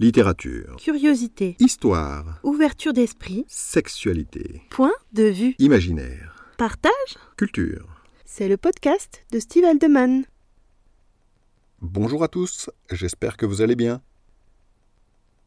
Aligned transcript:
Littérature. 0.00 0.74
Curiosité. 0.76 1.54
Histoire. 1.60 2.40
Ouverture 2.42 2.92
d'esprit. 2.92 3.44
Sexualité. 3.46 4.62
Point 4.70 4.92
de 5.12 5.22
vue. 5.22 5.54
Imaginaire. 5.60 6.52
Partage. 6.58 6.90
Culture. 7.36 8.02
C'est 8.24 8.48
le 8.48 8.56
podcast 8.56 9.24
de 9.30 9.38
Steve 9.38 9.64
Aldeman. 9.64 10.24
Bonjour 11.80 12.24
à 12.24 12.28
tous, 12.28 12.70
j'espère 12.90 13.36
que 13.36 13.46
vous 13.46 13.62
allez 13.62 13.76
bien. 13.76 14.02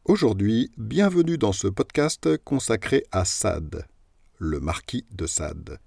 Aujourd'hui, 0.05 0.71
bienvenue 0.77 1.37
dans 1.37 1.51
ce 1.51 1.67
podcast 1.67 2.37
consacré 2.45 3.03
à 3.11 3.25
Sade, 3.25 3.85
le 4.37 4.61
marquis 4.61 5.05
de 5.11 5.27
Sade. 5.27 5.77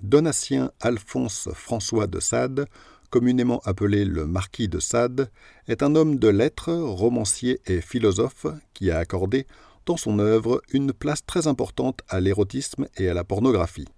Donatien 0.00 0.70
Alphonse 0.78 1.48
François 1.54 2.06
de 2.06 2.20
Sade, 2.20 2.66
communément 3.10 3.60
appelé 3.64 4.04
le 4.04 4.26
marquis 4.26 4.68
de 4.68 4.78
Sade, 4.78 5.30
est 5.68 5.82
un 5.82 5.94
homme 5.94 6.16
de 6.18 6.28
lettres, 6.28 6.72
romancier 6.72 7.60
et 7.66 7.80
philosophe 7.80 8.46
qui 8.72 8.90
a 8.90 8.98
accordé, 8.98 9.46
dans 9.86 9.96
son 9.96 10.18
œuvre, 10.18 10.62
une 10.72 10.92
place 10.92 11.24
très 11.26 11.46
importante 11.46 12.00
à 12.08 12.20
l'érotisme 12.20 12.86
et 12.96 13.08
à 13.08 13.14
la 13.14 13.24
pornographie. 13.24 13.88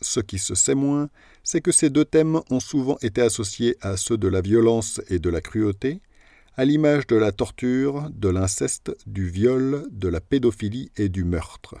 Ce 0.00 0.20
qui 0.20 0.38
se 0.38 0.54
sait 0.54 0.74
moins, 0.74 1.08
c'est 1.44 1.60
que 1.60 1.72
ces 1.72 1.90
deux 1.90 2.04
thèmes 2.04 2.40
ont 2.50 2.60
souvent 2.60 2.98
été 3.02 3.20
associés 3.20 3.76
à 3.80 3.96
ceux 3.96 4.16
de 4.16 4.28
la 4.28 4.40
violence 4.40 5.00
et 5.08 5.18
de 5.18 5.30
la 5.30 5.40
cruauté, 5.40 6.00
à 6.56 6.64
l'image 6.64 7.06
de 7.06 7.16
la 7.16 7.32
torture, 7.32 8.10
de 8.10 8.28
l'inceste, 8.28 8.92
du 9.06 9.28
viol, 9.28 9.86
de 9.90 10.08
la 10.08 10.20
pédophilie 10.20 10.90
et 10.96 11.08
du 11.08 11.24
meurtre. 11.24 11.76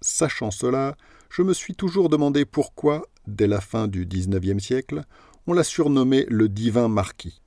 Sachant 0.00 0.50
cela, 0.50 0.96
je 1.30 1.42
me 1.42 1.54
suis 1.54 1.74
toujours 1.74 2.08
demandé 2.08 2.44
pourquoi, 2.44 3.06
dès 3.26 3.46
la 3.46 3.60
fin 3.60 3.88
du 3.88 4.06
XIXe 4.06 4.62
siècle, 4.62 5.04
on 5.46 5.52
l'a 5.52 5.64
surnommé 5.64 6.26
le 6.28 6.48
divin 6.48 6.88
marquis. 6.88 7.40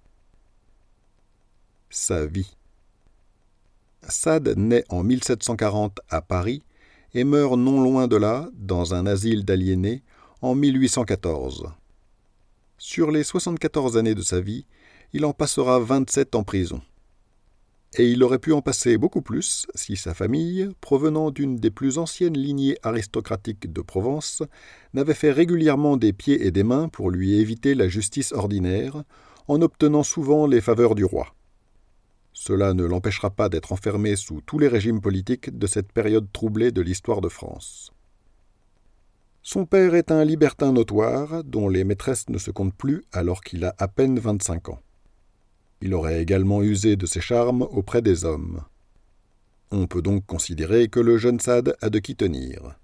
Sa 1.90 2.26
vie. 2.26 2.55
Sade 4.08 4.58
naît 4.58 4.84
en 4.90 5.04
1740 5.04 5.99
à 6.10 6.21
Paris 6.21 6.63
et 7.13 7.24
meurt 7.24 7.57
non 7.57 7.82
loin 7.82 8.07
de 8.07 8.15
là, 8.15 8.49
dans 8.54 8.93
un 8.93 9.05
asile 9.05 9.46
d'aliénés, 9.46 10.04
en 10.41 10.54
1814. 10.54 11.71
Sur 12.77 13.12
les 13.12 13.24
74 13.24 13.98
années 13.98 14.15
de 14.15 14.21
sa 14.21 14.40
vie, 14.40 14.65
il 15.13 15.26
en 15.26 15.34
passera 15.34 15.80
27 15.80 16.35
en 16.35 16.43
prison 16.43 16.82
et 17.96 18.10
il 18.10 18.24
aurait 18.24 18.40
pu 18.40 18.52
en 18.52 18.62
passer 18.62 18.98
beaucoup 18.98 19.21
plus 19.21 19.66
si 19.74 19.96
sa 19.96 20.13
famille, 20.13 20.70
provenant 20.82 21.32
d'une 21.32 21.55
des 21.55 21.71
plus 21.71 21.98
anciennes 21.98 22.38
lignées 22.38 22.77
aristocratiques 22.84 23.71
de 23.71 23.82
Provence, 23.82 24.43
n'avait 24.93 25.13
fait 25.13 25.32
régulièrement 25.32 25.98
des 25.98 26.13
pieds 26.13 26.46
et 26.46 26.52
des 26.52 26.63
mains 26.63 26.90
pour 26.90 27.10
lui 27.10 27.40
éviter 27.40 27.76
la 27.76 27.88
justice 27.88 28.34
ordinaire, 28.34 29.04
en 29.48 29.62
obtenant 29.62 30.04
souvent 30.04 30.46
les 30.46 30.62
faveurs 30.62 30.96
du 30.96 31.05
roi. 31.05 31.34
Cela 32.34 32.74
ne 32.74 32.84
l'empêchera 32.84 33.32
pas 33.32 33.49
d'être 33.49 33.71
enfermé 33.71 34.15
sous 34.15 34.41
tous 34.41 34.60
les 34.60 34.68
régimes 34.68 35.02
politiques 35.02 35.58
de 35.58 35.65
cette 35.65 35.91
période 35.91 36.27
troublée 36.32 36.71
de 36.71 36.82
l'histoire 36.82 37.21
de 37.21 37.30
France. 37.30 37.91
Son 39.41 39.65
père 39.65 39.96
est 39.96 40.12
un 40.12 40.26
libertin 40.26 40.74
notoire 40.74 41.43
dont 41.46 41.70
les 41.70 41.85
maîtresses 41.85 42.27
ne 42.30 42.38
se 42.38 42.52
comptent 42.52 42.76
plus 42.76 43.05
alors 43.13 43.41
qu'il 43.41 43.63
a 43.63 43.74
à 43.80 43.88
peine 43.88 44.20
25 44.20 44.70
ans. 44.70 44.82
Il 45.82 45.94
aurait 45.94 46.22
également 46.22 46.62
usé 46.62 46.96
de 46.96 47.06
ses 47.06 47.22
charmes 47.22 47.62
auprès 47.62 48.02
des 48.02 48.26
hommes. 48.26 48.62
On 49.72 49.88
peut 49.88 50.02
donc 50.02 50.26
considérer 50.26 50.88
que 50.88 51.00
le 51.00 51.18
jeune 51.18 51.40
Sade 51.40 51.76
a 51.82 51.90
de 51.90 52.00
qui 52.00 52.16
tenir. 52.16 52.78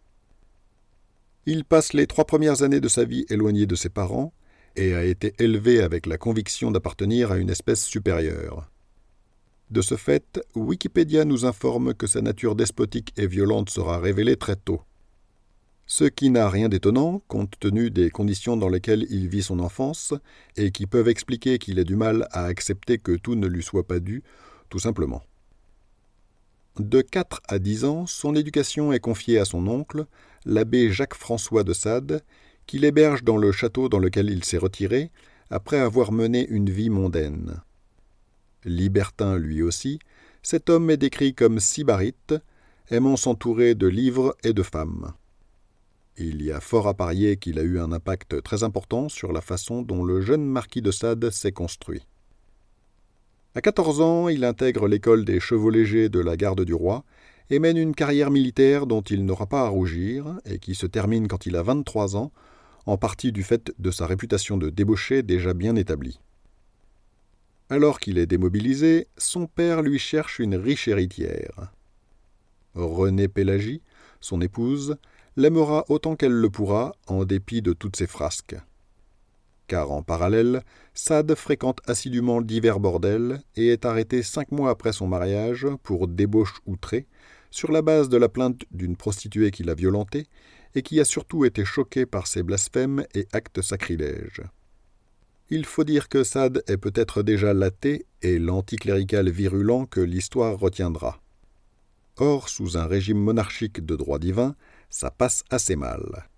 Il 1.45 1.65
passe 1.65 1.93
les 1.93 2.07
trois 2.07 2.25
premières 2.25 2.61
années 2.61 2.81
de 2.81 2.87
sa 2.87 3.03
vie 3.03 3.25
éloigné 3.29 3.65
de 3.65 3.75
ses 3.75 3.89
parents 3.89 4.33
et 4.75 4.93
a 4.95 5.03
été 5.03 5.33
élevé 5.39 5.81
avec 5.81 6.05
la 6.05 6.17
conviction 6.17 6.71
d'appartenir 6.71 7.31
à 7.31 7.37
une 7.37 7.49
espèce 7.49 7.83
supérieure. 7.83 8.69
De 9.71 9.81
ce 9.81 9.95
fait, 9.95 10.41
Wikipédia 10.55 11.25
nous 11.25 11.45
informe 11.45 11.93
que 11.93 12.07
sa 12.07 12.21
nature 12.21 12.55
despotique 12.55 13.13
et 13.17 13.27
violente 13.27 13.69
sera 13.69 13.99
révélée 13.99 14.37
très 14.37 14.55
tôt 14.55 14.81
ce 15.85 16.05
qui 16.05 16.29
n'a 16.29 16.49
rien 16.49 16.69
d'étonnant 16.69 17.21
compte 17.27 17.59
tenu 17.59 17.91
des 17.91 18.09
conditions 18.09 18.55
dans 18.55 18.69
lesquelles 18.69 19.05
il 19.09 19.27
vit 19.27 19.43
son 19.43 19.59
enfance 19.59 20.13
et 20.55 20.71
qui 20.71 20.85
peuvent 20.85 21.09
expliquer 21.09 21.57
qu'il 21.57 21.77
ait 21.77 21.83
du 21.83 21.95
mal 21.95 22.27
à 22.31 22.45
accepter 22.45 22.97
que 22.97 23.11
tout 23.11 23.35
ne 23.35 23.47
lui 23.47 23.63
soit 23.63 23.85
pas 23.85 23.99
dû, 23.99 24.23
tout 24.69 24.79
simplement. 24.79 25.23
De 26.79 27.01
4 27.01 27.41
à 27.47 27.59
10 27.59 27.85
ans, 27.85 28.05
son 28.07 28.33
éducation 28.35 28.93
est 28.93 28.99
confiée 28.99 29.37
à 29.37 29.45
son 29.45 29.67
oncle, 29.67 30.05
l'abbé 30.45 30.91
Jacques-François 30.91 31.63
de 31.63 31.73
Sade, 31.73 32.23
qui 32.65 32.79
l'héberge 32.79 33.23
dans 33.23 33.37
le 33.37 33.51
château 33.51 33.89
dans 33.89 33.99
lequel 33.99 34.29
il 34.29 34.43
s'est 34.43 34.57
retiré, 34.57 35.11
après 35.49 35.77
avoir 35.77 36.11
mené 36.11 36.47
une 36.47 36.69
vie 36.69 36.89
mondaine. 36.89 37.61
Libertin 38.65 39.37
lui 39.37 39.61
aussi, 39.61 39.99
cet 40.41 40.69
homme 40.69 40.89
est 40.89 40.97
décrit 40.97 41.35
comme 41.35 41.59
sybarite, 41.59 42.33
aimant 42.89 43.17
s'entourer 43.17 43.75
de 43.75 43.87
livres 43.87 44.35
et 44.43 44.53
de 44.53 44.63
femmes. 44.63 45.13
Il 46.17 46.43
y 46.43 46.51
a 46.51 46.59
fort 46.59 46.87
à 46.87 46.93
parier 46.93 47.37
qu'il 47.37 47.57
a 47.57 47.63
eu 47.63 47.79
un 47.79 47.91
impact 47.91 48.43
très 48.43 48.63
important 48.63 49.09
sur 49.09 49.33
la 49.33 49.41
façon 49.41 49.81
dont 49.81 50.03
le 50.03 50.21
jeune 50.21 50.45
marquis 50.45 50.81
de 50.81 50.91
Sade 50.91 51.31
s'est 51.31 51.51
construit. 51.51 52.05
À 53.55 53.61
14 53.61 54.01
ans, 54.01 54.29
il 54.29 54.45
intègre 54.45 54.87
l'école 54.87 55.25
des 55.25 55.39
chevaux 55.39 55.71
légers 55.71 56.09
de 56.09 56.19
la 56.19 56.37
garde 56.37 56.63
du 56.63 56.73
roi 56.73 57.03
et 57.49 57.59
mène 57.59 57.77
une 57.77 57.95
carrière 57.95 58.31
militaire 58.31 58.85
dont 58.85 59.01
il 59.01 59.25
n'aura 59.25 59.47
pas 59.47 59.61
à 59.61 59.67
rougir 59.67 60.39
et 60.45 60.59
qui 60.59 60.75
se 60.75 60.85
termine 60.85 61.27
quand 61.27 61.45
il 61.45 61.55
a 61.55 61.63
23 61.63 62.15
ans, 62.15 62.31
en 62.85 62.97
partie 62.97 63.31
du 63.31 63.43
fait 63.43 63.73
de 63.79 63.91
sa 63.91 64.05
réputation 64.05 64.57
de 64.57 64.69
débauché 64.69 65.23
déjà 65.23 65.53
bien 65.53 65.75
établie. 65.75 66.19
Alors 67.69 67.99
qu'il 67.99 68.17
est 68.19 68.25
démobilisé, 68.25 69.07
son 69.17 69.47
père 69.47 69.81
lui 69.81 69.97
cherche 69.97 70.39
une 70.39 70.55
riche 70.55 70.87
héritière. 70.87 71.71
Renée 72.75 73.27
Pélagie, 73.27 73.81
son 74.19 74.41
épouse, 74.41 74.97
l'aimera 75.35 75.85
autant 75.89 76.15
qu'elle 76.15 76.33
le 76.33 76.49
pourra, 76.49 76.93
en 77.07 77.25
dépit 77.25 77.61
de 77.61 77.73
toutes 77.73 77.95
ses 77.95 78.07
frasques. 78.07 78.55
Car 79.67 79.91
en 79.91 80.03
parallèle, 80.03 80.63
Sade 80.93 81.33
fréquente 81.35 81.79
assidûment 81.87 82.41
divers 82.41 82.79
bordels 82.79 83.41
et 83.55 83.69
est 83.69 83.85
arrêté 83.85 84.21
cinq 84.21 84.51
mois 84.51 84.69
après 84.69 84.93
son 84.93 85.07
mariage 85.07 85.67
pour 85.83 86.07
débauche 86.07 86.59
outrée, 86.65 87.07
sur 87.49 87.71
la 87.71 87.81
base 87.81 88.09
de 88.09 88.17
la 88.17 88.29
plainte 88.29 88.61
d'une 88.71 88.95
prostituée 88.95 89.51
qui 89.51 89.63
l'a 89.63 89.75
violenté 89.75 90.27
et 90.75 90.81
qui 90.81 90.99
a 90.99 91.05
surtout 91.05 91.45
été 91.45 91.65
choquée 91.65 92.05
par 92.05 92.27
ses 92.27 92.43
blasphèmes 92.43 93.05
et 93.13 93.27
actes 93.31 93.61
sacrilèges. 93.61 94.41
Il 95.49 95.65
faut 95.65 95.83
dire 95.83 96.09
que 96.09 96.23
Sade 96.23 96.63
est 96.67 96.77
peut-être 96.77 97.21
déjà 97.21 97.53
l'athée 97.53 98.05
et 98.21 98.39
l'anticlérical 98.39 99.29
virulent 99.29 99.85
que 99.85 99.99
l'histoire 99.99 100.57
retiendra. 100.57 101.21
Or, 102.17 102.49
sous 102.49 102.77
un 102.77 102.85
régime 102.85 103.19
monarchique 103.19 103.85
de 103.85 103.95
droit 103.95 104.19
divin, 104.19 104.55
ça 104.93 105.09
passe 105.09 105.43
assez 105.49 105.75
mal. 105.75 106.29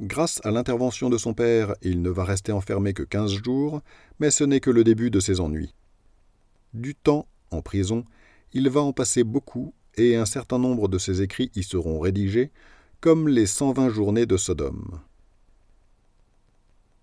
Grâce 0.00 0.40
à 0.44 0.50
l'intervention 0.50 1.10
de 1.10 1.18
son 1.18 1.34
père, 1.34 1.74
il 1.82 2.00
ne 2.00 2.08
va 2.08 2.24
rester 2.24 2.52
enfermé 2.52 2.94
que 2.94 3.02
quinze 3.02 3.34
jours, 3.34 3.82
mais 4.18 4.30
ce 4.30 4.44
n'est 4.44 4.60
que 4.60 4.70
le 4.70 4.82
début 4.82 5.10
de 5.10 5.20
ses 5.20 5.38
ennuis. 5.38 5.74
Du 6.72 6.94
temps, 6.94 7.26
en 7.50 7.60
prison, 7.60 8.06
il 8.54 8.70
va 8.70 8.80
en 8.80 8.94
passer 8.94 9.24
beaucoup, 9.24 9.74
et 9.96 10.16
un 10.16 10.24
certain 10.24 10.58
nombre 10.58 10.88
de 10.88 10.96
ses 10.96 11.20
écrits 11.20 11.50
y 11.54 11.62
seront 11.62 12.00
rédigés, 12.00 12.50
comme 13.02 13.28
les 13.28 13.46
120 13.46 13.90
journées 13.90 14.26
de 14.26 14.38
Sodome. 14.38 14.98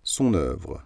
Son 0.01 0.33
œuvre. 0.33 0.81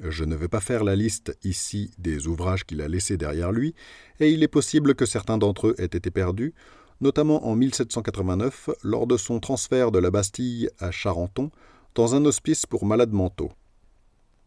Je 0.00 0.24
ne 0.24 0.34
vais 0.34 0.48
pas 0.48 0.60
faire 0.60 0.82
la 0.82 0.96
liste 0.96 1.38
ici 1.44 1.92
des 1.98 2.26
ouvrages 2.26 2.64
qu'il 2.64 2.80
a 2.80 2.88
laissés 2.88 3.16
derrière 3.16 3.52
lui, 3.52 3.76
et 4.18 4.32
il 4.32 4.42
est 4.42 4.48
possible 4.48 4.96
que 4.96 5.06
certains 5.06 5.38
d'entre 5.38 5.68
eux 5.68 5.74
aient 5.78 5.84
été 5.84 6.10
perdus, 6.10 6.54
notamment 7.00 7.46
en 7.46 7.54
1789 7.54 8.70
lors 8.82 9.06
de 9.06 9.16
son 9.16 9.40
transfert 9.40 9.90
de 9.90 9.98
la 9.98 10.10
Bastille 10.10 10.68
à 10.78 10.90
Charenton 10.90 11.50
dans 11.94 12.14
un 12.14 12.24
hospice 12.24 12.66
pour 12.66 12.84
malades 12.86 13.12
mentaux. 13.12 13.52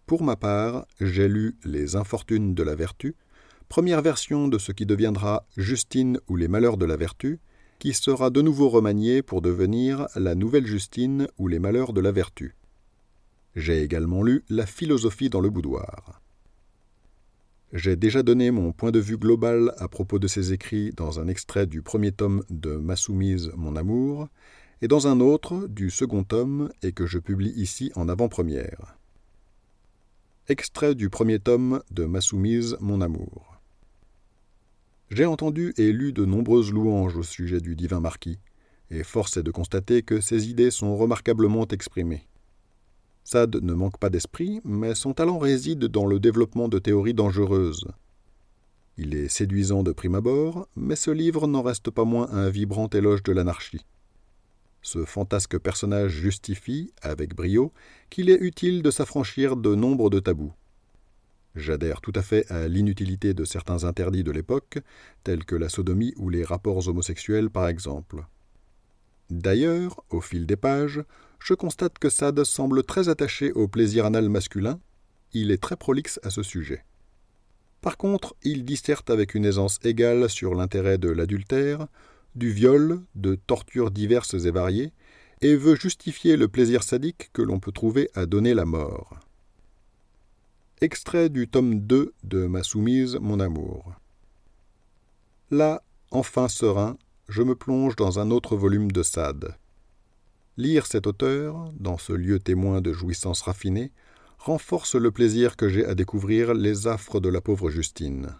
Pour 0.05 0.23
ma 0.23 0.35
part, 0.35 0.85
j'ai 0.99 1.27
lu 1.27 1.57
Les 1.63 1.95
Infortunes 1.95 2.53
de 2.53 2.63
la 2.63 2.75
Vertu, 2.75 3.15
première 3.69 4.01
version 4.01 4.47
de 4.47 4.57
ce 4.57 4.71
qui 4.71 4.85
deviendra 4.85 5.45
Justine 5.55 6.19
ou 6.27 6.35
les 6.35 6.47
Malheurs 6.47 6.77
de 6.77 6.85
la 6.85 6.97
Vertu, 6.97 7.39
qui 7.79 7.93
sera 7.93 8.29
de 8.29 8.41
nouveau 8.41 8.69
remaniée 8.69 9.21
pour 9.21 9.41
devenir 9.41 10.07
La 10.15 10.35
Nouvelle 10.35 10.67
Justine 10.67 11.27
ou 11.37 11.47
les 11.47 11.59
Malheurs 11.59 11.93
de 11.93 12.01
la 12.01 12.11
Vertu. 12.11 12.55
J'ai 13.55 13.81
également 13.81 14.23
lu 14.23 14.43
La 14.49 14.65
philosophie 14.65 15.29
dans 15.29 15.41
le 15.41 15.49
boudoir. 15.49 16.21
J'ai 17.73 17.95
déjà 17.95 18.21
donné 18.21 18.51
mon 18.51 18.73
point 18.73 18.91
de 18.91 18.99
vue 18.99 19.17
global 19.17 19.73
à 19.77 19.87
propos 19.87 20.19
de 20.19 20.27
ses 20.27 20.51
écrits 20.51 20.91
dans 20.91 21.21
un 21.21 21.29
extrait 21.29 21.67
du 21.67 21.81
premier 21.81 22.11
tome 22.11 22.43
de 22.49 22.75
Ma 22.75 22.97
soumise, 22.97 23.49
mon 23.55 23.77
amour, 23.77 24.27
et 24.81 24.89
dans 24.89 25.07
un 25.07 25.21
autre 25.21 25.67
du 25.67 25.89
second 25.89 26.25
tome 26.25 26.69
et 26.83 26.91
que 26.91 27.05
je 27.05 27.17
publie 27.17 27.53
ici 27.55 27.89
en 27.95 28.09
avant-première. 28.09 28.97
Extrait 30.49 30.95
du 30.95 31.09
premier 31.09 31.39
tome 31.39 31.81
de 31.91 32.03
Ma 32.03 32.19
soumise, 32.19 32.75
mon 32.81 32.99
amour. 32.99 33.61
J'ai 35.09 35.25
entendu 35.25 35.73
et 35.77 35.93
lu 35.93 36.11
de 36.11 36.25
nombreuses 36.25 36.73
louanges 36.73 37.15
au 37.15 37.23
sujet 37.23 37.61
du 37.61 37.77
divin 37.77 38.01
marquis, 38.01 38.39
et 38.89 39.03
force 39.03 39.37
est 39.37 39.43
de 39.43 39.51
constater 39.51 40.01
que 40.01 40.19
ses 40.19 40.49
idées 40.49 40.71
sont 40.71 40.97
remarquablement 40.97 41.65
exprimées. 41.67 42.27
Sade 43.23 43.57
ne 43.61 43.73
manque 43.73 43.97
pas 43.97 44.09
d'esprit, 44.09 44.61
mais 44.63 44.95
son 44.95 45.13
talent 45.13 45.37
réside 45.37 45.85
dans 45.85 46.05
le 46.05 46.19
développement 46.19 46.67
de 46.67 46.79
théories 46.79 47.13
dangereuses. 47.13 47.87
Il 48.97 49.15
est 49.15 49.29
séduisant 49.29 49.83
de 49.83 49.91
prime 49.91 50.15
abord, 50.15 50.67
mais 50.75 50.95
ce 50.95 51.11
livre 51.11 51.47
n'en 51.47 51.61
reste 51.61 51.91
pas 51.91 52.03
moins 52.03 52.29
un 52.31 52.49
vibrant 52.49 52.89
éloge 52.89 53.23
de 53.23 53.31
l'anarchie. 53.31 53.85
Ce 54.81 55.05
fantasque 55.05 55.57
personnage 55.59 56.11
justifie, 56.11 56.91
avec 57.01 57.35
brio, 57.35 57.71
qu'il 58.09 58.29
est 58.29 58.41
utile 58.41 58.81
de 58.81 58.91
s'affranchir 58.91 59.55
de 59.55 59.75
nombre 59.75 60.09
de 60.09 60.19
tabous. 60.19 60.53
J'adhère 61.55 62.01
tout 62.01 62.13
à 62.15 62.21
fait 62.21 62.49
à 62.51 62.67
l'inutilité 62.67 63.33
de 63.33 63.45
certains 63.45 63.83
interdits 63.83 64.23
de 64.23 64.31
l'époque, 64.31 64.79
tels 65.23 65.45
que 65.45 65.55
la 65.55 65.69
sodomie 65.69 66.13
ou 66.17 66.29
les 66.29 66.43
rapports 66.43 66.87
homosexuels 66.87 67.49
par 67.49 67.67
exemple. 67.67 68.25
D'ailleurs, 69.31 70.03
au 70.09 70.19
fil 70.19 70.45
des 70.45 70.57
pages, 70.57 71.01
je 71.39 71.53
constate 71.53 71.97
que 71.99 72.09
Sade 72.09 72.43
semble 72.43 72.83
très 72.83 73.07
attaché 73.07 73.53
au 73.53 73.69
plaisir 73.69 74.05
anal 74.05 74.27
masculin, 74.27 74.77
il 75.31 75.51
est 75.51 75.61
très 75.61 75.77
prolixe 75.77 76.19
à 76.21 76.29
ce 76.29 76.43
sujet. 76.43 76.83
Par 77.79 77.95
contre, 77.95 78.35
il 78.43 78.65
disserte 78.65 79.09
avec 79.09 79.33
une 79.33 79.45
aisance 79.45 79.79
égale 79.85 80.29
sur 80.29 80.53
l'intérêt 80.53 80.97
de 80.97 81.09
l'adultère, 81.09 81.87
du 82.35 82.51
viol, 82.51 82.99
de 83.15 83.35
tortures 83.35 83.89
diverses 83.89 84.33
et 84.33 84.51
variées, 84.51 84.91
et 85.39 85.55
veut 85.55 85.75
justifier 85.75 86.35
le 86.35 86.49
plaisir 86.49 86.83
sadique 86.83 87.29
que 87.31 87.41
l'on 87.41 87.61
peut 87.61 87.71
trouver 87.71 88.09
à 88.13 88.25
donner 88.25 88.53
la 88.53 88.65
mort. 88.65 89.17
Extrait 90.81 91.29
du 91.29 91.47
tome 91.47 91.79
2 91.79 92.13
de 92.25 92.47
Ma 92.47 92.63
soumise, 92.63 93.17
mon 93.21 93.39
amour. 93.39 93.93
Là, 95.51 95.83
enfin 96.11 96.49
serein, 96.49 96.97
je 97.31 97.43
me 97.43 97.55
plonge 97.55 97.95
dans 97.95 98.19
un 98.19 98.29
autre 98.29 98.57
volume 98.57 98.91
de 98.91 99.03
Sade. 99.03 99.55
Lire 100.57 100.85
cet 100.85 101.07
auteur, 101.07 101.71
dans 101.79 101.97
ce 101.97 102.11
lieu 102.11 102.39
témoin 102.39 102.81
de 102.81 102.91
jouissances 102.91 103.41
raffinées, 103.41 103.93
renforce 104.37 104.95
le 104.95 105.11
plaisir 105.11 105.55
que 105.55 105.69
j'ai 105.69 105.85
à 105.85 105.95
découvrir 105.95 106.53
les 106.53 106.87
affres 106.87 107.21
de 107.21 107.29
la 107.29 107.39
pauvre 107.39 107.69
Justine. 107.69 108.35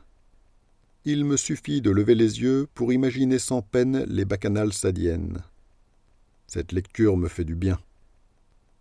Il 1.06 1.24
me 1.24 1.38
suffit 1.38 1.80
de 1.80 1.90
lever 1.90 2.16
les 2.16 2.42
yeux 2.42 2.68
pour 2.74 2.92
imaginer 2.92 3.40
sans 3.40 3.62
peine 3.62 4.04
les 4.10 4.26
bacchanales 4.26 4.74
sadiennes. 4.74 5.42
Cette 6.48 6.74
lecture 6.74 7.16
me 7.16 7.30
fait 7.30 7.46
du 7.46 7.56
bien. 7.56 7.80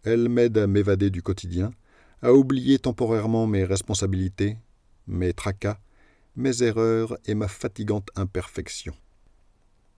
Elle 0.02 0.28
m'aide 0.28 0.58
à 0.58 0.66
m'évader 0.66 1.10
du 1.10 1.22
quotidien, 1.22 1.70
à 2.20 2.32
oublier 2.32 2.80
temporairement 2.80 3.46
mes 3.46 3.64
responsabilités, 3.64 4.56
mes 5.06 5.32
tracas, 5.34 5.78
mes 6.34 6.64
erreurs 6.64 7.16
et 7.26 7.36
ma 7.36 7.46
fatigante 7.46 8.08
imperfection. 8.16 8.94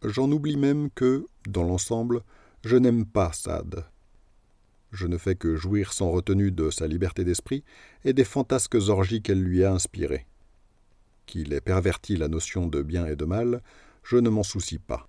J'en 0.04 0.30
oublie 0.30 0.56
même 0.56 0.90
que, 0.90 1.26
dans 1.46 1.64
l'ensemble, 1.64 2.22
je 2.64 2.76
n'aime 2.76 3.06
pas 3.06 3.32
Sade. 3.32 3.84
Je 4.90 5.06
ne 5.06 5.16
fais 5.16 5.36
que 5.36 5.56
jouir 5.56 5.92
sans 5.92 6.10
retenue 6.10 6.50
de 6.50 6.70
sa 6.70 6.86
liberté 6.86 7.24
d'esprit 7.24 7.64
et 8.04 8.12
des 8.12 8.24
fantasques 8.24 8.74
orgies 8.88 9.22
qu'elle 9.22 9.42
lui 9.42 9.64
a 9.64 9.72
inspirées 9.72 10.26
qu'il 11.26 11.52
ait 11.52 11.60
perverti 11.60 12.16
la 12.16 12.28
notion 12.28 12.66
de 12.66 12.82
bien 12.82 13.06
et 13.06 13.16
de 13.16 13.24
mal, 13.24 13.62
je 14.02 14.16
ne 14.16 14.28
m'en 14.28 14.42
soucie 14.42 14.78
pas. 14.78 15.08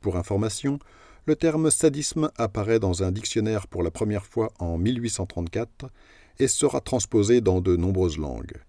Pour 0.00 0.16
information, 0.16 0.78
le 1.26 1.36
terme 1.36 1.70
sadisme 1.70 2.30
apparaît 2.36 2.78
dans 2.78 3.02
un 3.02 3.12
dictionnaire 3.12 3.66
pour 3.66 3.82
la 3.82 3.90
première 3.90 4.24
fois 4.24 4.52
en 4.58 4.78
1834 4.78 5.90
et 6.38 6.48
sera 6.48 6.80
transposé 6.80 7.40
dans 7.40 7.60
de 7.60 7.76
nombreuses 7.76 8.18
langues. 8.18 8.62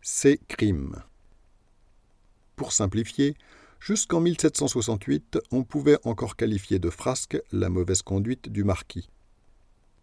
C'est 0.00 0.40
crime. 0.48 0.96
Pour 2.58 2.72
simplifier, 2.72 3.36
jusqu'en 3.78 4.20
1768, 4.20 5.38
on 5.52 5.62
pouvait 5.62 5.96
encore 6.02 6.34
qualifier 6.34 6.80
de 6.80 6.90
frasque 6.90 7.40
la 7.52 7.68
mauvaise 7.68 8.02
conduite 8.02 8.48
du 8.48 8.64
marquis. 8.64 9.08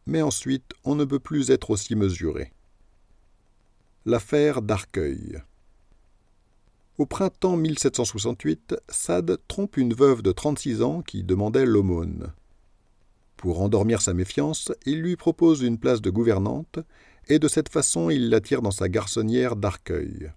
Mais 0.07 0.21
ensuite, 0.21 0.71
on 0.85 0.95
ne 0.95 1.03
peut 1.03 1.19
plus 1.19 1.51
être 1.51 1.69
aussi 1.69 1.97
mesuré. 1.97 2.53
L'affaire 4.05 4.61
d'Arcueil. 4.61 5.41
Au 6.97 7.05
printemps 7.05 7.57
1768, 7.57 8.77
Sade 8.87 9.37
trompe 9.49 9.75
une 9.75 9.93
veuve 9.93 10.21
de 10.21 10.31
36 10.31 10.81
ans 10.81 11.01
qui 11.01 11.25
demandait 11.25 11.65
l'aumône. 11.65 12.31
Pour 13.35 13.61
endormir 13.61 14.01
sa 14.01 14.13
méfiance, 14.13 14.71
il 14.85 15.01
lui 15.01 15.17
propose 15.17 15.61
une 15.61 15.77
place 15.77 16.01
de 16.01 16.09
gouvernante, 16.09 16.79
et 17.27 17.37
de 17.37 17.49
cette 17.49 17.69
façon 17.69 18.09
il 18.09 18.29
l'attire 18.29 18.61
dans 18.61 18.71
sa 18.71 18.87
garçonnière 18.87 19.57
d'Arcueil. 19.57 20.31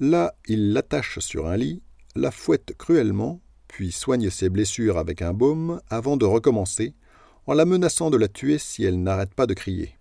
Là, 0.00 0.34
il 0.48 0.72
l'attache 0.72 1.18
sur 1.18 1.46
un 1.46 1.58
lit, 1.58 1.82
la 2.16 2.30
fouette 2.30 2.74
cruellement, 2.78 3.42
puis 3.68 3.92
soigne 3.92 4.30
ses 4.30 4.48
blessures 4.48 4.96
avec 4.96 5.20
un 5.20 5.34
baume 5.34 5.82
avant 5.90 6.16
de 6.16 6.24
recommencer, 6.24 6.94
en 7.46 7.52
la 7.52 7.66
menaçant 7.66 8.08
de 8.08 8.16
la 8.16 8.28
tuer 8.28 8.56
si 8.56 8.82
elle 8.82 9.02
n'arrête 9.02 9.34
pas 9.34 9.46
de 9.46 9.52
crier. 9.52 9.98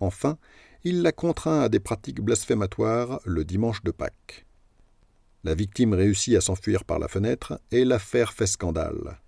Enfin, 0.00 0.38
il 0.84 1.02
la 1.02 1.12
contraint 1.12 1.60
à 1.60 1.68
des 1.68 1.80
pratiques 1.80 2.22
blasphématoires 2.22 3.20
le 3.26 3.44
dimanche 3.44 3.82
de 3.84 3.90
Pâques. 3.90 4.46
La 5.44 5.54
victime 5.54 5.92
réussit 5.92 6.36
à 6.36 6.40
s'enfuir 6.40 6.84
par 6.84 6.98
la 6.98 7.08
fenêtre 7.08 7.60
et 7.70 7.84
l'affaire 7.84 8.32
fait 8.32 8.46
scandale. 8.46 9.18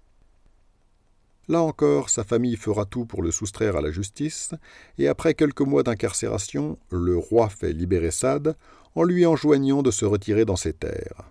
Là 1.49 1.61
encore, 1.61 2.09
sa 2.09 2.25
famille 2.25 2.57
fera 2.57 2.87
tout 2.87 3.05
pour 3.05 3.23
le 3.23 3.31
soustraire 3.31 3.77
à 3.77 3.83
la 3.83 3.91
justice, 3.91 4.55
et 4.97 5.07
après 5.07 5.35
quelques 5.35 5.61
mois 5.61 5.83
d'incarcération, 5.83 6.79
le 6.91 7.19
roi 7.19 7.51
fait 7.51 7.75
libérer 7.75 8.11
Sade 8.11 8.57
en 8.97 9.05
lui 9.05 9.27
enjoignant 9.27 9.83
de 9.83 9.91
se 9.91 10.07
retirer 10.07 10.47
dans 10.47 10.57
ses 10.57 10.73
terres. 10.73 11.31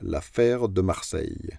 L'affaire 0.00 0.68
de 0.68 0.80
Marseille. 0.80 1.58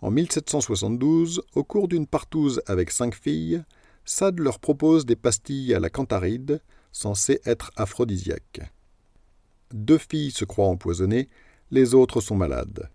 En 0.00 0.10
1772, 0.10 1.42
au 1.54 1.62
cours 1.64 1.86
d'une 1.86 2.06
partouze 2.06 2.60
avec 2.66 2.90
cinq 2.90 3.14
filles, 3.14 3.62
Sade 4.04 4.40
leur 4.40 4.58
propose 4.58 5.06
des 5.06 5.16
pastilles 5.16 5.72
à 5.72 5.80
la 5.80 5.88
cantaride, 5.88 6.60
censées 6.90 7.40
être 7.44 7.70
aphrodisiaques. 7.76 8.60
Deux 9.72 9.98
filles 9.98 10.32
se 10.32 10.44
croient 10.44 10.68
empoisonnées, 10.68 11.28
les 11.70 11.94
autres 11.94 12.20
sont 12.20 12.36
malades. 12.36 12.90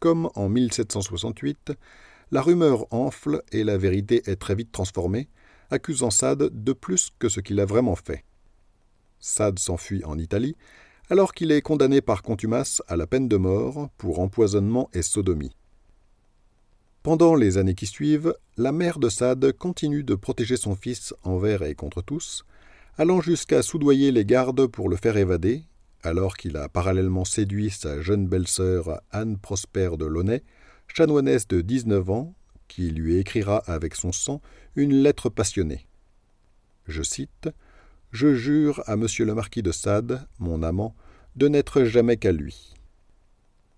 Comme 0.00 0.28
en 0.34 0.48
1768, 0.48 1.72
la 2.32 2.42
rumeur 2.42 2.92
enfle 2.92 3.42
et 3.52 3.62
la 3.62 3.78
vérité 3.78 4.22
est 4.26 4.36
très 4.36 4.56
vite 4.56 4.72
transformée, 4.72 5.28
accusant 5.70 6.10
Sade 6.10 6.50
de 6.52 6.72
plus 6.72 7.10
que 7.18 7.28
ce 7.28 7.40
qu'il 7.40 7.60
a 7.60 7.64
vraiment 7.64 7.96
fait. 7.96 8.24
Sade 9.26 9.58
s'enfuit 9.58 10.04
en 10.04 10.18
Italie, 10.18 10.56
alors 11.10 11.34
qu'il 11.34 11.50
est 11.50 11.60
condamné 11.60 12.00
par 12.00 12.22
contumace 12.22 12.80
à 12.86 12.96
la 12.96 13.08
peine 13.08 13.28
de 13.28 13.36
mort 13.36 13.90
pour 13.98 14.20
empoisonnement 14.20 14.88
et 14.94 15.02
sodomie. 15.02 15.56
Pendant 17.02 17.34
les 17.34 17.58
années 17.58 17.74
qui 17.74 17.86
suivent, 17.86 18.34
la 18.56 18.70
mère 18.70 19.00
de 19.00 19.08
Sade 19.08 19.52
continue 19.52 20.04
de 20.04 20.14
protéger 20.14 20.56
son 20.56 20.76
fils 20.76 21.12
envers 21.24 21.62
et 21.62 21.74
contre 21.74 22.02
tous, 22.02 22.44
allant 22.98 23.20
jusqu'à 23.20 23.62
soudoyer 23.62 24.12
les 24.12 24.24
gardes 24.24 24.66
pour 24.68 24.88
le 24.88 24.96
faire 24.96 25.16
évader, 25.16 25.64
alors 26.04 26.36
qu'il 26.36 26.56
a 26.56 26.68
parallèlement 26.68 27.24
séduit 27.24 27.70
sa 27.70 28.00
jeune 28.00 28.28
belle-sœur 28.28 29.00
Anne 29.10 29.38
Prosper 29.38 29.90
de 29.98 30.06
Launay, 30.06 30.44
chanoinesse 30.86 31.48
de 31.48 31.62
19 31.62 32.10
ans, 32.10 32.34
qui 32.68 32.90
lui 32.90 33.16
écrira 33.18 33.58
avec 33.66 33.96
son 33.96 34.12
sang 34.12 34.40
une 34.76 34.94
lettre 34.94 35.30
passionnée. 35.30 35.86
Je 36.86 37.02
cite 37.02 37.48
Je 38.12 38.34
jure 38.34 38.82
à 38.86 38.96
monsieur 38.96 39.24
le 39.24 39.34
marquis 39.34 39.62
de 39.62 39.72
Sade, 39.72 40.26
mon 40.38 40.62
amant, 40.62 40.94
de 41.36 41.48
n'être 41.48 41.84
jamais 41.84 42.16
qu'à 42.16 42.32
lui. 42.32 42.74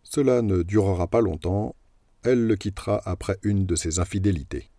Cela 0.02 0.42
ne 0.42 0.62
durera 0.62 1.06
pas 1.06 1.20
longtemps, 1.20 1.74
elle 2.22 2.46
le 2.46 2.56
quittera 2.56 3.00
après 3.04 3.38
une 3.42 3.66
de 3.66 3.74
ses 3.74 3.98
infidélités. 3.98 4.70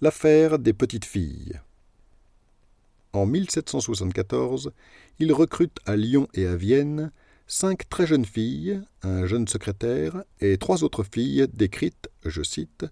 L'affaire 0.00 0.58
des 0.58 0.72
petites 0.72 1.04
filles. 1.04 1.60
En 3.12 3.26
1774, 3.26 4.72
il 5.18 5.32
recrute 5.32 5.78
à 5.84 5.96
Lyon 5.96 6.28
et 6.34 6.46
à 6.46 6.56
Vienne 6.56 7.10
cinq 7.46 7.88
très 7.88 8.06
jeunes 8.06 8.24
filles, 8.24 8.80
un 9.02 9.26
jeune 9.26 9.48
secrétaire 9.48 10.22
et 10.40 10.56
trois 10.56 10.84
autres 10.84 11.02
filles 11.02 11.46
décrites, 11.52 12.08
je 12.24 12.42
cite, 12.42 12.86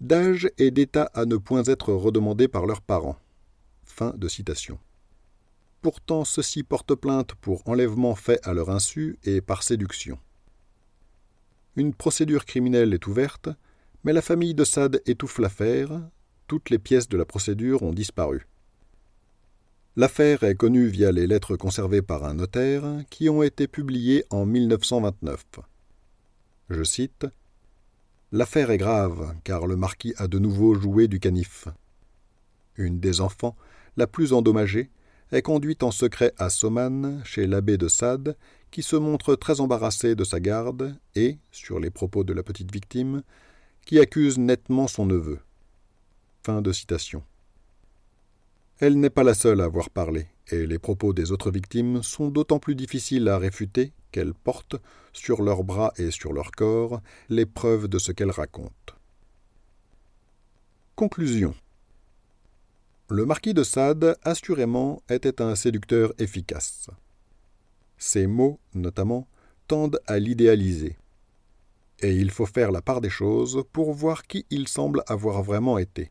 d'âge 0.00 0.50
et 0.58 0.70
d'état 0.70 1.10
à 1.14 1.24
ne 1.24 1.36
point 1.36 1.64
être 1.64 1.92
redemandées 1.92 2.48
par 2.48 2.66
leurs 2.66 2.82
parents. 2.82 3.16
Fin 3.94 4.14
de 4.16 4.26
citation. 4.26 4.78
Pourtant, 5.82 6.24
ceux-ci 6.24 6.62
portent 6.62 6.94
plainte 6.94 7.34
pour 7.34 7.68
enlèvement 7.68 8.14
fait 8.14 8.40
à 8.42 8.54
leur 8.54 8.70
insu 8.70 9.18
et 9.22 9.42
par 9.42 9.62
séduction. 9.62 10.18
Une 11.76 11.92
procédure 11.92 12.46
criminelle 12.46 12.94
est 12.94 13.06
ouverte, 13.06 13.50
mais 14.02 14.14
la 14.14 14.22
famille 14.22 14.54
de 14.54 14.64
Sade 14.64 15.02
étouffe 15.04 15.38
l'affaire, 15.38 15.90
toutes 16.46 16.70
les 16.70 16.78
pièces 16.78 17.10
de 17.10 17.18
la 17.18 17.26
procédure 17.26 17.82
ont 17.82 17.92
disparu. 17.92 18.46
L'affaire 19.96 20.42
est 20.42 20.56
connue 20.56 20.86
via 20.86 21.12
les 21.12 21.26
lettres 21.26 21.56
conservées 21.56 22.00
par 22.00 22.24
un 22.24 22.32
notaire 22.32 22.84
qui 23.10 23.28
ont 23.28 23.42
été 23.42 23.68
publiées 23.68 24.24
en 24.30 24.46
1929. 24.46 25.44
Je 26.70 26.82
cite 26.82 27.26
L'affaire 28.32 28.70
est 28.70 28.78
grave, 28.78 29.36
car 29.44 29.66
le 29.66 29.76
marquis 29.76 30.14
a 30.16 30.28
de 30.28 30.38
nouveau 30.38 30.74
joué 30.74 31.08
du 31.08 31.20
canif. 31.20 31.68
Une 32.76 32.98
des 32.98 33.20
enfants, 33.20 33.54
la 33.96 34.06
plus 34.06 34.32
endommagée, 34.32 34.90
est 35.32 35.42
conduite 35.42 35.82
en 35.82 35.90
secret 35.90 36.32
à 36.38 36.50
Soman, 36.50 37.22
chez 37.24 37.46
l'abbé 37.46 37.78
de 37.78 37.88
Sade, 37.88 38.36
qui 38.70 38.82
se 38.82 38.96
montre 38.96 39.34
très 39.34 39.60
embarrassé 39.60 40.14
de 40.14 40.24
sa 40.24 40.40
garde 40.40 40.94
et, 41.14 41.38
sur 41.50 41.80
les 41.80 41.90
propos 41.90 42.24
de 42.24 42.32
la 42.32 42.42
petite 42.42 42.72
victime, 42.72 43.22
qui 43.84 43.98
accuse 43.98 44.38
nettement 44.38 44.88
son 44.88 45.06
neveu. 45.06 45.38
Elle 48.78 48.98
n'est 48.98 49.10
pas 49.10 49.22
la 49.22 49.34
seule 49.34 49.60
à 49.60 49.64
avoir 49.64 49.90
parlé, 49.90 50.26
et 50.50 50.66
les 50.66 50.78
propos 50.78 51.12
des 51.12 51.32
autres 51.32 51.50
victimes 51.50 52.02
sont 52.02 52.28
d'autant 52.28 52.58
plus 52.58 52.74
difficiles 52.74 53.28
à 53.28 53.38
réfuter 53.38 53.92
qu'elles 54.10 54.34
portent, 54.34 54.76
sur 55.12 55.42
leurs 55.42 55.64
bras 55.64 55.92
et 55.98 56.10
sur 56.10 56.32
leur 56.32 56.52
corps, 56.52 57.00
les 57.28 57.46
preuves 57.46 57.88
de 57.88 57.98
ce 57.98 58.12
qu'elles 58.12 58.30
racontent. 58.30 58.94
Conclusion. 60.96 61.54
Le 63.08 63.26
marquis 63.26 63.52
de 63.52 63.62
Sade, 63.62 64.16
assurément, 64.22 65.02
était 65.10 65.42
un 65.42 65.54
séducteur 65.54 66.12
efficace. 66.18 66.88
Ses 67.98 68.26
mots, 68.26 68.58
notamment, 68.74 69.26
tendent 69.68 70.00
à 70.06 70.18
l'idéaliser. 70.18 70.96
Et 72.00 72.16
il 72.16 72.30
faut 72.30 72.46
faire 72.46 72.72
la 72.72 72.82
part 72.82 73.00
des 73.00 73.10
choses 73.10 73.64
pour 73.72 73.92
voir 73.92 74.26
qui 74.26 74.46
il 74.50 74.66
semble 74.66 75.02
avoir 75.06 75.42
vraiment 75.42 75.78
été. 75.78 76.10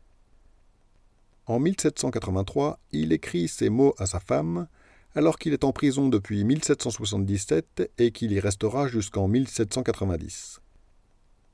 En 1.46 1.58
1783, 1.58 2.78
il 2.92 3.12
écrit 3.12 3.48
ces 3.48 3.68
mots 3.68 3.94
à 3.98 4.06
sa 4.06 4.20
femme, 4.20 4.68
alors 5.14 5.38
qu'il 5.38 5.52
est 5.52 5.64
en 5.64 5.72
prison 5.72 6.08
depuis 6.08 6.44
1777 6.44 7.90
et 7.98 8.12
qu'il 8.12 8.32
y 8.32 8.40
restera 8.40 8.86
jusqu'en 8.86 9.28
1790. 9.28 10.60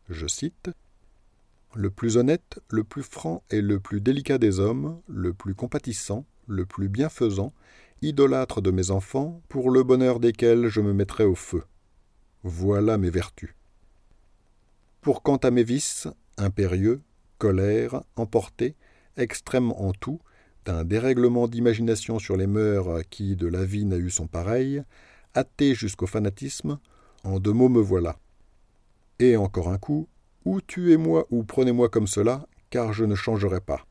Je 0.09 0.27
cite 0.27 0.71
Le 1.79 1.91
plus 1.91 2.17
honnête, 2.17 2.59
le 2.71 2.83
plus 2.83 3.05
franc 3.05 3.45
et 3.51 3.61
le 3.61 3.79
plus 3.79 4.01
délicat 4.01 4.39
des 4.39 4.59
hommes, 4.59 5.01
le 5.07 5.33
plus 5.33 5.55
compatissant, 5.55 6.27
le 6.49 6.67
plus 6.67 6.89
bienfaisant, 6.89 7.53
idolâtre 8.03 8.61
de 8.61 8.73
mes 8.73 8.91
enfants, 8.91 9.41
pour 9.49 9.71
le 9.71 9.85
bonheur 9.85 10.19
desquels 10.19 10.67
je 10.67 10.81
me 10.81 10.93
mettrai 10.93 11.23
au 11.23 11.37
feu. 11.37 11.63
Voilà 12.43 12.99
mes 12.99 13.11
vertus. 13.11 13.55
Pour 15.03 15.23
quant 15.23 15.37
à 15.37 15.53
mes 15.53 15.63
vices, 15.63 16.09
impérieux, 16.37 17.01
colère, 17.39 18.03
emporté, 18.17 18.75
extrême 19.17 19.71
en 19.71 19.93
tout, 19.93 20.19
d'un 20.65 20.83
dérèglement 20.83 21.47
d'imagination 21.47 22.19
sur 22.19 22.37
les 22.37 22.49
mœurs 22.49 23.05
qui 23.09 23.37
de 23.37 23.47
la 23.47 23.65
vie 23.65 23.85
n'a 23.85 23.99
eu 23.99 24.11
son 24.11 24.27
pareil, 24.27 24.83
athée 25.35 25.77
jusqu'au 25.77 26.09
fanatisme, 26.09 26.81
en 27.23 27.39
deux 27.39 27.53
mots 27.53 27.69
me 27.69 27.81
voilà. 27.81 28.17
Et 29.21 29.37
encore 29.37 29.69
un 29.69 29.79
coup, 29.79 30.09
ou 30.49 30.63
tuez-moi 30.63 31.27
ou 31.31 31.45
prenez-moi 31.45 31.91
comme 31.91 32.07
cela, 32.07 32.47
car 32.71 32.95
je 32.95 33.05
ne 33.05 33.15
changerai 33.15 33.61
pas. 33.61 33.87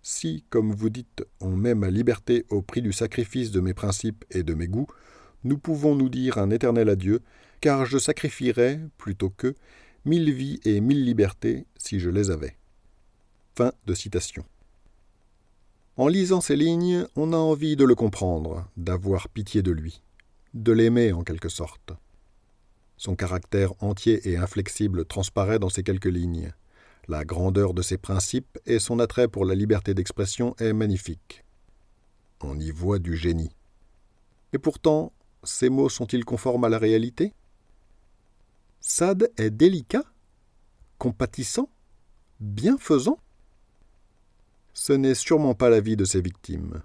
Si, 0.00 0.42
comme 0.48 0.72
vous 0.72 0.88
dites, 0.88 1.26
on 1.40 1.50
met 1.50 1.74
ma 1.74 1.90
liberté 1.90 2.46
au 2.48 2.62
prix 2.62 2.80
du 2.80 2.94
sacrifice 2.94 3.50
de 3.50 3.60
mes 3.60 3.74
principes 3.74 4.24
et 4.30 4.42
de 4.42 4.54
mes 4.54 4.66
goûts, 4.66 4.86
nous 5.44 5.58
pouvons 5.58 5.94
nous 5.94 6.08
dire 6.08 6.38
un 6.38 6.48
éternel 6.48 6.88
adieu, 6.88 7.20
car 7.60 7.84
je 7.84 7.98
sacrifierais, 7.98 8.80
plutôt 8.96 9.28
que, 9.28 9.54
mille 10.06 10.32
vies 10.32 10.58
et 10.64 10.80
mille 10.80 11.04
libertés 11.04 11.66
si 11.76 12.00
je 12.00 12.08
les 12.08 12.30
avais. 12.30 12.56
Fin 13.54 13.72
de 13.84 13.92
citation. 13.92 14.46
En 15.98 16.08
lisant 16.08 16.40
ces 16.40 16.56
lignes, 16.56 17.04
on 17.14 17.34
a 17.34 17.36
envie 17.36 17.76
de 17.76 17.84
le 17.84 17.94
comprendre, 17.94 18.66
d'avoir 18.78 19.28
pitié 19.28 19.60
de 19.60 19.72
lui, 19.72 20.00
de 20.54 20.72
l'aimer 20.72 21.12
en 21.12 21.24
quelque 21.24 21.50
sorte. 21.50 21.92
Son 22.98 23.14
caractère 23.14 23.72
entier 23.80 24.28
et 24.28 24.36
inflexible 24.36 25.04
transparaît 25.04 25.60
dans 25.60 25.68
ces 25.68 25.84
quelques 25.84 26.06
lignes. 26.06 26.52
La 27.06 27.24
grandeur 27.24 27.72
de 27.72 27.80
ses 27.80 27.96
principes 27.96 28.58
et 28.66 28.80
son 28.80 28.98
attrait 28.98 29.28
pour 29.28 29.44
la 29.44 29.54
liberté 29.54 29.94
d'expression 29.94 30.56
est 30.58 30.72
magnifique. 30.72 31.44
On 32.42 32.58
y 32.58 32.72
voit 32.72 32.98
du 32.98 33.16
génie. 33.16 33.54
Et 34.52 34.58
pourtant, 34.58 35.12
ces 35.44 35.68
mots 35.68 35.88
sont-ils 35.88 36.24
conformes 36.24 36.64
à 36.64 36.68
la 36.68 36.78
réalité? 36.78 37.32
Sade 38.80 39.30
est 39.36 39.50
délicat, 39.50 40.04
compatissant, 40.98 41.70
bienfaisant 42.40 43.20
Ce 44.74 44.92
n'est 44.92 45.14
sûrement 45.14 45.54
pas 45.54 45.70
la 45.70 45.80
vie 45.80 45.96
de 45.96 46.04
ses 46.04 46.20
victimes. 46.20 46.82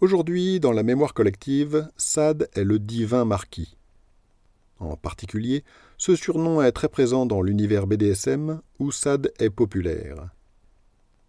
Aujourd'hui, 0.00 0.60
dans 0.60 0.72
la 0.72 0.82
mémoire 0.82 1.14
collective, 1.14 1.88
Sade 1.96 2.50
est 2.52 2.64
le 2.64 2.78
divin 2.78 3.24
marquis. 3.24 3.78
En 4.82 4.96
particulier, 4.96 5.62
ce 5.96 6.16
surnom 6.16 6.60
est 6.60 6.72
très 6.72 6.88
présent 6.88 7.24
dans 7.24 7.40
l'univers 7.40 7.86
BDSM 7.86 8.60
où 8.80 8.90
Sade 8.90 9.32
est 9.38 9.50
populaire. 9.50 10.30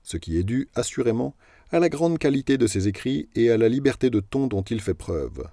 Ce 0.02 0.18
qui 0.18 0.38
est 0.38 0.44
dû, 0.44 0.70
assurément, 0.74 1.36
à 1.72 1.80
la 1.80 1.88
grande 1.88 2.18
qualité 2.18 2.58
de 2.58 2.66
ses 2.66 2.88
écrits 2.88 3.30
et 3.36 3.52
à 3.52 3.58
la 3.58 3.70
liberté 3.70 4.10
de 4.10 4.20
ton 4.20 4.48
dont 4.48 4.64
il 4.64 4.82
fait 4.82 4.96
preuve. 4.96 5.48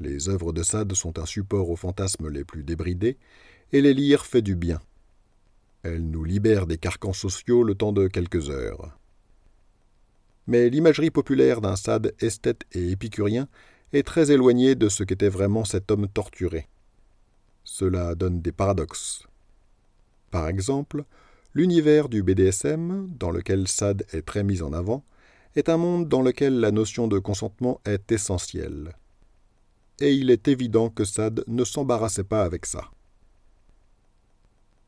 Les 0.00 0.28
œuvres 0.28 0.52
de 0.52 0.64
Sade 0.64 0.92
sont 0.94 1.20
un 1.20 1.26
support 1.26 1.70
aux 1.70 1.76
fantasmes 1.76 2.28
les 2.28 2.44
plus 2.44 2.64
débridés, 2.64 3.16
et 3.72 3.80
les 3.80 3.94
lire 3.94 4.26
fait 4.26 4.42
du 4.42 4.56
bien. 4.56 4.80
Elles 5.84 6.04
nous 6.04 6.24
libèrent 6.24 6.66
des 6.66 6.78
carcans 6.78 7.12
sociaux 7.12 7.62
le 7.62 7.76
temps 7.76 7.92
de 7.92 8.08
quelques 8.08 8.50
heures. 8.50 8.98
Mais 10.48 10.68
l'imagerie 10.68 11.10
populaire 11.10 11.60
d'un 11.60 11.76
Sade 11.76 12.12
esthète 12.18 12.64
et 12.72 12.90
épicurien 12.90 13.46
est 13.92 14.06
très 14.06 14.32
éloignée 14.32 14.74
de 14.74 14.88
ce 14.88 15.04
qu'était 15.04 15.28
vraiment 15.28 15.64
cet 15.64 15.92
homme 15.92 16.08
torturé. 16.08 16.66
Cela 17.70 18.14
donne 18.14 18.40
des 18.40 18.50
paradoxes. 18.50 19.24
Par 20.30 20.48
exemple, 20.48 21.04
l'univers 21.54 22.08
du 22.08 22.22
BDSM, 22.22 23.08
dans 23.18 23.30
lequel 23.30 23.68
Sade 23.68 24.04
est 24.12 24.22
très 24.22 24.42
mis 24.42 24.62
en 24.62 24.72
avant, 24.72 25.04
est 25.54 25.68
un 25.68 25.76
monde 25.76 26.08
dans 26.08 26.22
lequel 26.22 26.60
la 26.60 26.72
notion 26.72 27.08
de 27.08 27.18
consentement 27.18 27.80
est 27.84 28.10
essentielle. 28.10 28.96
Et 30.00 30.14
il 30.14 30.30
est 30.30 30.48
évident 30.48 30.88
que 30.88 31.04
Sade 31.04 31.44
ne 31.46 31.62
s'embarrassait 31.62 32.24
pas 32.24 32.42
avec 32.42 32.64
ça. 32.64 32.90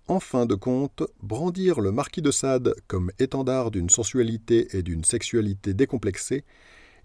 En 0.09 0.19
fin 0.19 0.47
de 0.47 0.55
compte, 0.55 1.03
brandir 1.23 1.81
le 1.81 1.93
marquis 1.93 2.23
de 2.23 2.31
Sade 2.31 2.75
comme 2.89 3.13
étendard 3.19 3.71
d'une 3.71 3.91
sensualité 3.91 4.75
et 4.77 4.83
d'une 4.83 5.05
sexualité 5.05 5.75
décomplexée, 5.75 6.45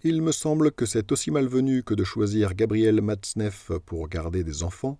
il 0.04 0.22
me 0.22 0.32
semble 0.32 0.72
que 0.72 0.86
c'est 0.86 1.12
aussi 1.12 1.32
malvenu 1.32 1.84
que 1.84 1.94
de 1.94 2.06
choisir 2.06 2.56
Gabriel 2.56 3.02
Matzneff 3.02 3.72
pour 3.86 4.08
garder 4.08 4.44
des 4.46 4.64
enfants, 4.64 5.00